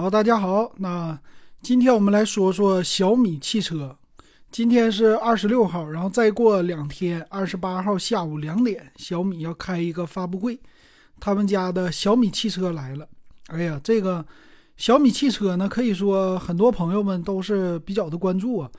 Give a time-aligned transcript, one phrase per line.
[0.00, 1.18] 好，大家好，那
[1.60, 3.96] 今天我们来说说小米汽车。
[4.48, 10.60] 今天是二十六号，然后再过两天，二十八号下午两点，小米要开一个发布会，
[11.18, 13.08] 他们家的小米汽车来了。
[13.48, 14.24] 哎呀，这个
[14.76, 18.70] 小米汽车呢，可以说很多朋友们都是比较的关注啊。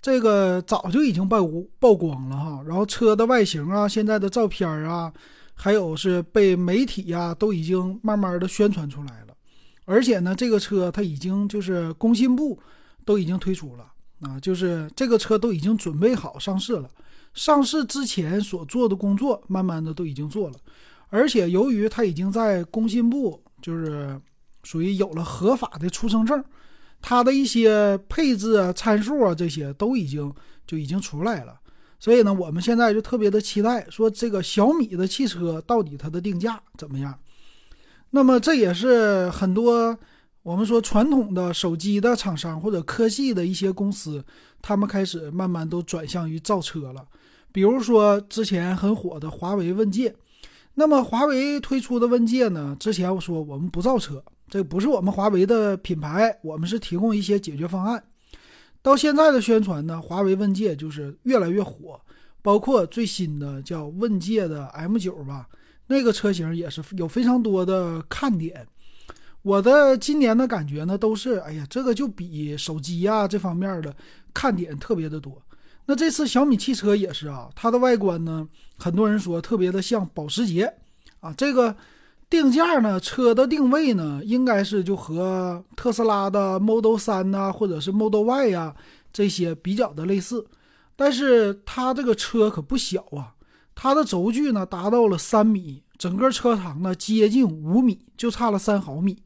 [0.00, 1.44] 这个早就已经曝
[1.80, 5.12] 曝光了哈，然后车的外形啊，现在的照片啊，
[5.54, 9.27] 还有是被媒体呀，都已经慢慢的宣传出来了。
[9.90, 12.60] 而且呢，这个车它已经就是工信部
[13.06, 13.90] 都已经推出了
[14.20, 16.90] 啊，就是这个车都已经准备好上市了。
[17.32, 20.56] 上市之前所做的工作，慢慢的都已经做了。
[21.08, 24.20] 而且由于它已经在工信部，就是
[24.62, 26.44] 属于有了合法的出生证，
[27.00, 30.30] 它的一些配置啊、参数啊这些都已经
[30.66, 31.58] 就已经出来了。
[31.98, 37.18] 所以呢，我们现在就特别的期待，说这个小米的汽车到底它的定价怎么样。
[38.10, 39.96] 那么这也是很多
[40.42, 44.24] 我们说传统的手机的厂商或者科技的一些公司，
[44.62, 47.06] 他们开始慢慢都转向于造车了。
[47.52, 50.14] 比如说之前很火的华为问界，
[50.74, 58.02] 那么华为推出的问界呢，之前我说我们不造车，这不是我们华为的品牌，我们是提供一些解决方案。
[58.80, 62.00] 到现在的宣传呢，华为问界就是越来越火，
[62.40, 65.48] 包括最新的叫问界的 M9 吧。
[65.88, 68.66] 那个车型也是有非常多的看点，
[69.42, 73.94] 我的今年的感觉呢，都是哎呀，这个就比手机呀这方面的
[74.32, 75.42] 看点特别的多。
[75.86, 80.72] 那这次小米汽车也是啊，它的外观呢，很多人说特别的像保时捷
[81.20, 81.32] 啊。
[81.32, 81.74] 这个
[82.28, 88.76] 定价呢，车的定位呢，应该是就和特斯拉的 Model 3呐，或者是 Model Y 呀
[89.10, 90.46] 这些比较的类似，
[90.94, 93.32] 但是它这个车可不小啊。
[93.80, 99.22] 它的轴距呢达到了三米，整个车长呢接近五米，就差了三毫米，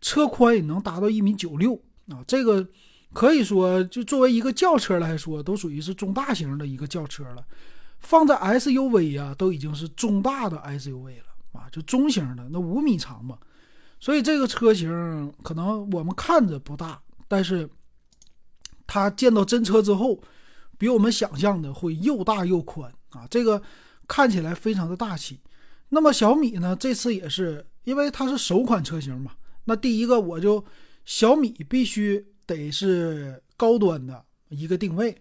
[0.00, 2.18] 车宽也能达到一米九六啊！
[2.26, 2.66] 这个
[3.12, 7.46] 可以说就作为一个轿车来说，都属于是中大型的一个轿车了。
[8.00, 13.38] 放在 SUV 啊，都已经是中大的 SUV 了啊，就中型的那五米长嘛。
[14.00, 17.70] 所以这个车型可能我们看着不大，但是
[18.84, 20.20] 它见到真车之后，
[20.78, 22.92] 比我们想象的会又大又宽。
[23.10, 23.62] 啊，这个
[24.06, 25.40] 看起来非常的大气。
[25.88, 29.32] 那么小米呢，这次也是因为它是首款车型嘛。
[29.64, 30.64] 那第一个我就
[31.04, 35.16] 小米必须得是高端的一个定位，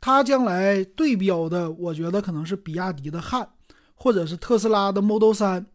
[0.00, 3.48] 它将来对标的，我觉得可能是比亚迪的汉，
[3.94, 5.66] 或者是特斯拉的 Model 三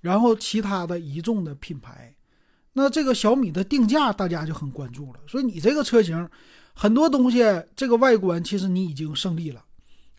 [0.00, 2.14] 然后其他的一众的品牌。
[2.72, 6.28] 那这个小米的定价大家就很关注了，所以你这个车型
[6.74, 7.42] 很多东西，
[7.76, 9.64] 这个外观其实你已经胜利了。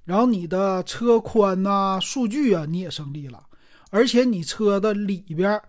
[0.05, 3.41] 然后你的车宽呐、数据啊，你也胜利了，
[3.89, 5.61] 而且你车的里边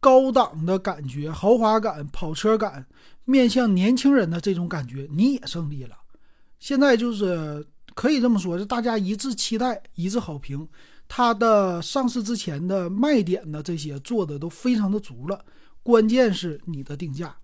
[0.00, 2.86] 高档的感觉、豪华感、跑车感，
[3.24, 5.96] 面向年轻人的这种感觉，你也胜利了。
[6.58, 10.66] 现在就是可以这么说，是大家一致期待、一致好评。
[11.06, 15.44] 它的上市之前的卖点的这些做的都非常的足了，
[15.82, 17.36] 关键是你的定价，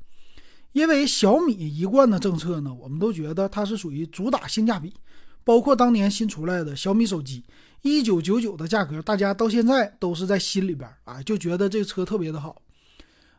[0.72, 4.92] 因为小米一贯的政策呢，我们都觉得它是属于主打性价比。
[5.42, 7.42] 包括当年新出来的小米手机，
[7.80, 12.60] 一九九九的价格，大家到现在都是在心里边啊，就觉得这车特别的好，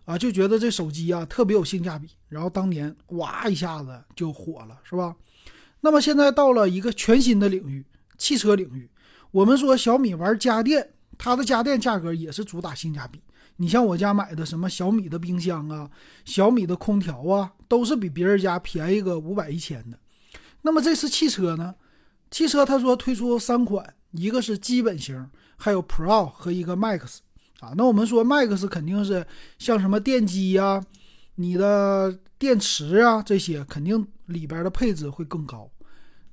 [0.04, 2.10] 啊，就觉得这手机啊特别有性价比。
[2.28, 5.16] 然后当年哇一下子就火了，是吧？
[5.80, 7.86] 那么现在到了一个全新的领域，
[8.18, 8.90] 汽车领域，
[9.30, 13.22] 我们说小米玩家电，它的家电价格也是主打性价比。
[13.62, 15.88] 你像我家买的什么小米的冰箱啊，
[16.26, 20.00] 小米的空调啊，都是比别人家便宜个五百一千的。
[20.64, 21.76] 那么这次汽车呢？
[22.32, 27.20] 汽车他说推出三款，一个是基本型，还有 Pro 和一个 Max
[27.60, 27.74] 啊。
[27.78, 29.24] 那我们说 Max 肯定是
[29.60, 30.84] 像什么电机呀、
[31.36, 35.70] 你的电池啊这些，肯定里边的配置会更高。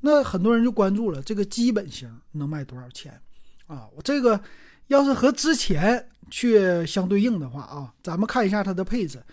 [0.00, 3.20] 那很多人就关注了这个基本型能卖多少钱
[3.66, 3.86] 啊？
[3.94, 4.40] 我这个
[4.86, 9.24] 要是和之前去相对应的话啊，咱们看一下它的配置。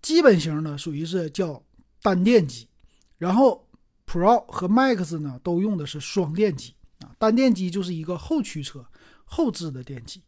[0.00, 1.62] 基本型呢属于是叫
[2.02, 2.68] 单电机，
[3.18, 3.62] 然后。
[4.06, 8.84] Pro 和 Max 呢，都用的是双电机啊，单电机就是一个后驱车
[9.24, 10.22] 后置的电机，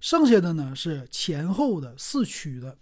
[0.00, 2.76] 剩下的呢是前后的四驱的。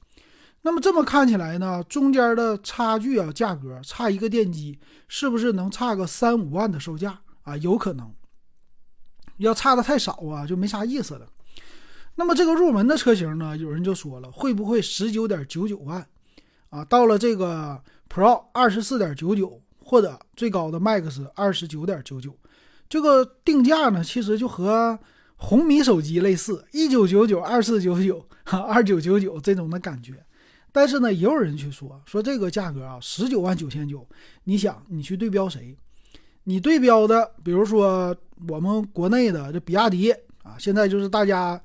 [0.63, 7.57] 那么这么看起来呢，中间的差距啊，价格差一个电机，是不是能差个三五万的售价啊？
[7.59, 8.13] 有可能。
[9.37, 11.29] 要差的太少啊，就没啥意思了。
[12.21, 16.07] 那么这个入门的车型呢，有人就说了，会不会十九点九九万
[16.69, 16.85] 啊？
[16.85, 17.83] 到了这个
[18.13, 19.59] Pro 二十四点九九。
[19.83, 22.33] 或者最高的 Max 二十九点九九，
[22.89, 24.97] 这个定价呢，其实就和
[25.35, 30.25] 红米手机类似，一九九九、二四九九、哈二九九九这种的感觉。
[30.71, 34.07] 但是呢，也有人去说说这个价格啊，十九万九千九，
[34.45, 35.77] 你想你去对标谁？
[36.45, 38.15] 你对标的，比如说
[38.47, 40.13] 我们国内的这比亚迪
[40.45, 41.61] 啊，现在就是大家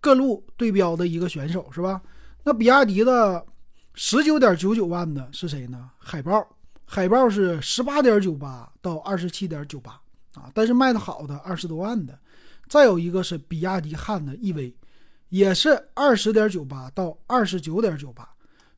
[0.00, 2.00] 各路对标的一个选手，是吧？
[2.44, 3.44] 那比亚迪的
[3.94, 5.90] 十九点九九万的是谁呢？
[5.98, 6.46] 海豹，
[6.84, 9.92] 海豹是十八点九八到二十七点九八
[10.34, 12.18] 啊，但是卖的好的二十多万的。
[12.68, 14.74] 再有一个是比亚迪汉的 EV，
[15.28, 18.28] 也是二十点九八到二十九点九八。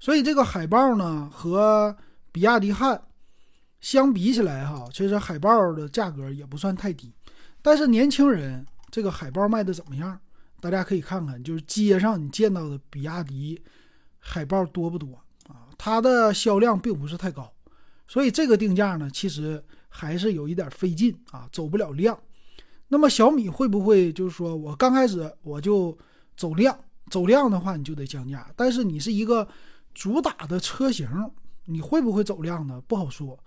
[0.00, 1.96] 所以这个海豹呢和
[2.32, 3.02] 比亚迪汉。
[3.80, 7.14] 相比起来，哈，其实海豹的价格也不算太低，
[7.62, 10.18] 但是年轻人这个海豹卖的怎么样？
[10.60, 13.60] 大家可以看看，就是街上你见到的比亚迪
[14.18, 15.14] 海豹多不多
[15.48, 15.68] 啊？
[15.78, 17.52] 它的销量并不是太高，
[18.06, 22.18] 所以这个定价呢，其实还是有一点费劲啊，走不了量。
[22.88, 25.96] 那么小米会不会就是说我刚开始我就
[26.36, 26.76] 走量？
[27.10, 29.46] 走量的话你就得降价，但是你是一个
[29.94, 31.08] 主打的车型，
[31.66, 32.80] 你会不会走量呢？
[32.86, 33.38] 不好说。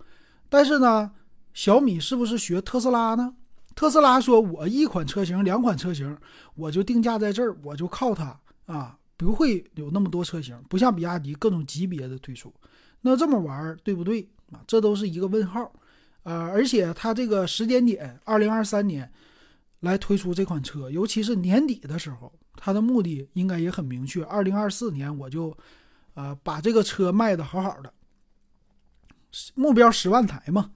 [0.50, 1.12] 但是呢，
[1.54, 3.36] 小米是不是学特斯拉呢？
[3.76, 6.18] 特斯拉说：“我一款车型、两款车型，
[6.56, 12.54] 我就定价在这儿，我就靠它啊，不会有那么多车型，不像比亚迪各种级别的推出。
[13.02, 14.62] 那这么玩对不对啊？
[14.68, 15.72] 这都是一个问号。
[16.24, 19.12] 呃，而且它这个时间点，二零二三年
[19.80, 24.24] 来推出这款车，尤其是年底的时候，它的目的应该也很明确。
[24.26, 25.58] 二零二四年我就，
[26.14, 27.92] 呃，把这个车卖的好好的。”
[29.56, 30.72] 目标十万台嘛，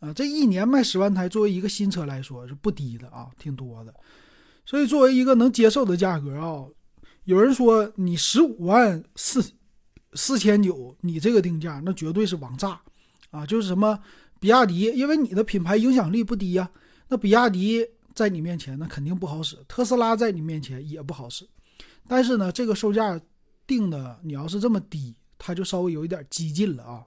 [0.00, 3.94] 啊，这一年卖十万台，作为一个新车来说是不低的啊，挺多的。
[4.64, 6.64] 所以作为一个能接受的价格啊，
[7.24, 9.44] 有人说你十五万四
[10.14, 12.80] 四千九，你这个定价那绝对是王炸
[13.30, 13.44] 啊！
[13.44, 13.98] 就是什么
[14.38, 16.70] 比亚迪，因为你的品牌影响力不低呀，
[17.08, 21.46] 那比亚迪在你面前那肯定不好使，特斯拉在你面前也不好使。
[22.06, 23.20] 但是呢，这个售价
[23.66, 27.04] 定的，你要是这么低，它就稍微有一点激进了啊。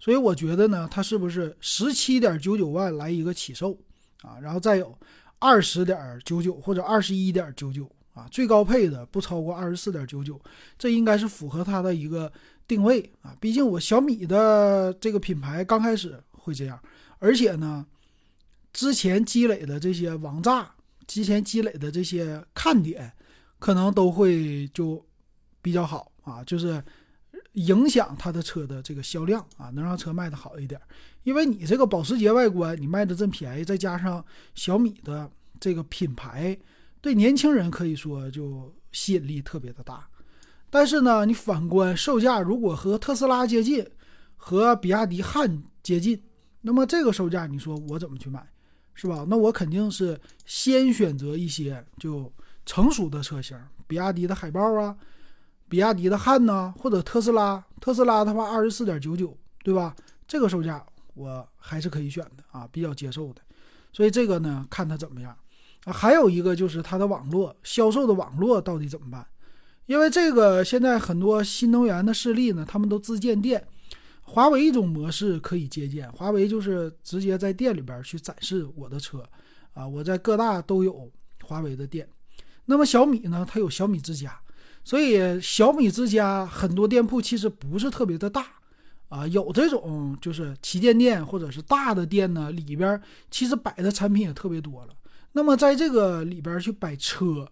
[0.00, 3.78] 所以我觉得呢，它是不是十七点九九万来一个起售
[4.22, 4.40] 啊？
[4.40, 4.98] 然后再有
[5.38, 10.40] 二十点九九或者二十一点九九啊，最高配的不超过二十四点九九，
[10.78, 12.32] 这应该是符合它的一个
[12.66, 13.36] 定位啊。
[13.38, 16.80] 毕竟我小米的这个品牌刚开始会这样，
[17.18, 17.84] 而且呢，
[18.72, 20.72] 之前积累的这些王炸，
[21.06, 23.12] 之前积累的这些看点，
[23.58, 25.06] 可能都会就
[25.60, 26.82] 比较好啊，就是。
[27.54, 30.80] 影响它的车的这个销量啊，能让车卖的好一点。
[31.24, 34.24] 因为你这个保时捷外观，你卖的这么便宜，再加上
[34.54, 36.56] 小米的这个品牌，
[37.00, 40.08] 对年轻人可以说就吸引力特别的大。
[40.70, 43.86] 但是呢，你反观售价，如果和特斯拉接近，
[44.36, 46.22] 和比亚迪汉接近，
[46.60, 48.48] 那么这个售价，你说我怎么去买，
[48.94, 49.26] 是吧？
[49.28, 52.32] 那我肯定是先选择一些就
[52.64, 53.58] 成熟的车型，
[53.88, 54.96] 比亚迪的海豹啊。
[55.70, 59.94] 比亚迪的汉呢，或者特斯拉，特斯拉的话二十四点九九，对吧？
[60.26, 60.84] 这个售价
[61.14, 63.40] 我还是可以选的啊，比较接受的。
[63.92, 65.34] 所以这个呢，看它怎么样
[65.84, 65.92] 啊。
[65.92, 69.24] 还有一个就是它的网络销售的网络到底怎么办？
[69.86, 73.64] 因为这个现在很多新能源的势力呢，他们都自建店。
[74.22, 79.24] 华为一种模式可以借鉴，华为就是直接在店里边去展示我的车
[79.72, 81.08] 啊，我在各大都有
[81.44, 82.08] 华为的店。
[82.64, 84.40] 那么小米呢，它有小米之家。
[84.82, 88.46] 所以小米之家很多店铺其实不是特别的大，
[89.08, 93.00] 啊，有这种就是旗舰店或者是大的店呢，里边
[93.30, 94.94] 其实摆的产品也特别多了。
[95.32, 97.46] 那么在这个里边去摆车，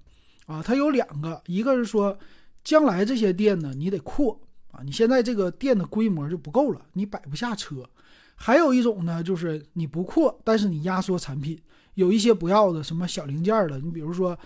[0.47, 2.19] 啊，它有两个，一个是说
[2.65, 4.41] 将来这些店呢你得扩
[4.73, 7.89] 啊，你现在这个店的规模就不够了，你摆不下车。
[8.35, 11.61] 还有一种呢，就是你不扩，但是你压缩产品，
[11.95, 14.37] 有一些不要的什么小零件的，你比如说，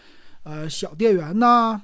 [0.43, 1.81] 呃，小电源呐。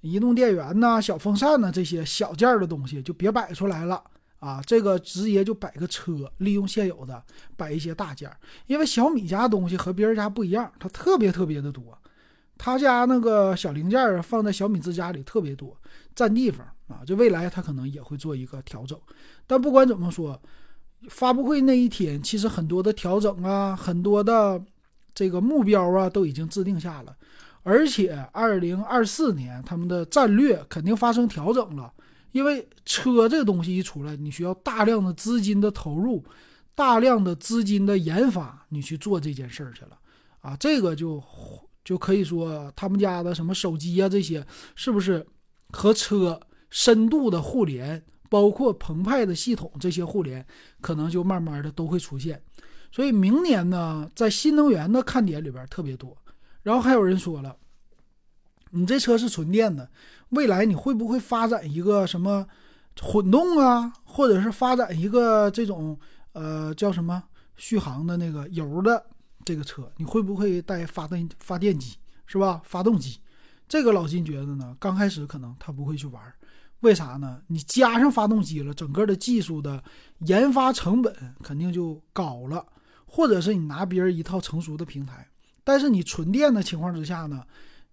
[0.00, 4.02] 移动电源呐，小风扇呐，这些小件儿的东西就别摆出来了
[4.38, 4.62] 啊！
[4.64, 7.22] 这个直接就摆个车，利用现有的
[7.56, 8.36] 摆一些大件儿。
[8.66, 11.82] 因为小米家东西和别人家不一样，它特别特别的多。
[12.56, 15.76] 他家那个小零件儿放在小米之家里特别多，
[16.14, 17.04] 占地方啊！
[17.04, 18.98] 就未来他可能也会做一个调整。
[19.46, 20.40] 但不管怎么说，
[21.08, 24.60] 发布会那一天，其实很多的调整啊，很多的
[25.14, 27.16] 这个目标啊，都已经制定下了。
[27.68, 31.92] 而且，二零二四年他们的战略肯定发生调整了，
[32.32, 36.24] 因为车这个东西一出来，你需要大量的资金的投入，
[36.74, 39.98] 大量的资金的研发，你去做这件事儿去了
[40.40, 41.22] 啊，这个就
[41.84, 44.42] 就可以说他们家的什么手机啊这些，
[44.74, 45.26] 是不是
[45.70, 50.46] 和车深度的互联，包括澎湃的系统这些互联，
[50.80, 52.42] 可能就慢慢的都会出现。
[52.90, 56.16] 所以明年呢，在新能源的看点里边特别多。
[56.68, 57.56] 然后还有人说了，
[58.72, 59.90] 你这车是纯电的，
[60.28, 62.46] 未来你会不会发展一个什么，
[63.00, 65.98] 混动啊，或者是发展一个这种
[66.32, 67.22] 呃叫什么
[67.56, 69.02] 续航的那个油的
[69.46, 71.96] 这个车，你会不会带发电发电机
[72.26, 72.60] 是吧？
[72.66, 73.18] 发动机，
[73.66, 76.22] 这个老金觉得呢，刚开始可能他不会去玩，
[76.80, 77.40] 为啥呢？
[77.46, 79.82] 你加上发动机了，整个的技术的
[80.26, 82.66] 研发成本肯定就高了，
[83.06, 85.26] 或者是你拿别人一套成熟的平台，
[85.68, 87.44] 但是你纯电的情况之下呢，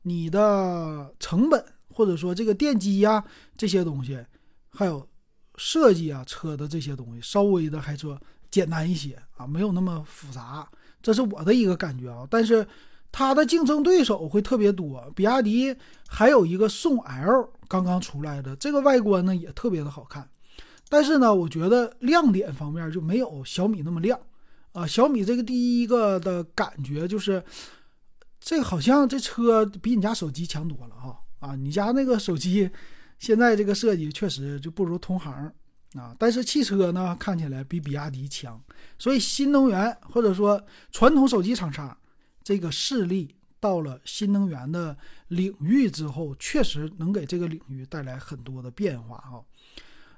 [0.03, 3.21] 你的成本或者说这个电机呀
[3.57, 4.17] 这些东西。
[4.69, 5.05] 还有
[5.57, 8.17] 设计啊，车的这些东西稍微的还说
[8.49, 10.65] 简单一些啊，没有那么复杂，
[11.01, 12.25] 这是我的一个感觉啊。
[12.29, 12.65] 但是
[13.11, 15.75] 它的竞争对手会特别多，比亚迪
[16.07, 20.29] 还有一个宋 L 刚刚出来的，这个外观呢也特别的好看，
[20.87, 24.17] 但是呢，我觉得亮点方面就没有小米那么亮
[24.75, 24.85] 啊。
[24.85, 27.43] 小米这个第一个的感觉就是，
[28.39, 32.69] 这个好像这车比你家手机强多了哈啊，你家那个手机。
[33.17, 35.49] 现在这个设计确实就不如同行
[35.93, 38.61] 啊，但是汽车呢看起来比比亚迪强，
[38.99, 41.97] 所以新能源或者说传统手机厂商
[42.43, 44.95] 这个势力到了新能源的
[45.29, 49.41] 领域之后，确实能给这个领域带来很多的变化哈。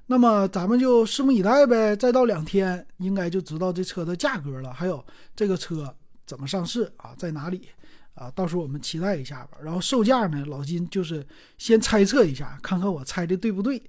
[0.07, 5.93] 那么咱们就拭目以待呗，再到两天应该就知道这车的价格了，还有这个车
[6.25, 7.69] 怎么上市啊，在哪里。
[8.15, 9.59] 啊，到时候我们期待一下吧。
[9.61, 11.23] 然后售价呢，老金就是
[11.59, 13.79] 先猜测一下，看看我猜的对不对。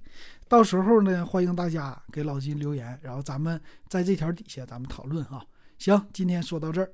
[0.47, 5.43] 到时候呢，欢迎大家给老金留言，然后咱们在这条底下咱们讨论哈。
[5.79, 6.91] 行，今天说到这儿。